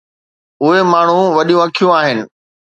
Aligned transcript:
اهي 0.63 0.81
ماڻهو 0.93 1.23
وڏيون 1.35 1.61
اکيون 1.65 1.93
آهن 1.99 2.19